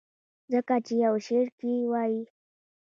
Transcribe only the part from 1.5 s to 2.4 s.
کښې وائي: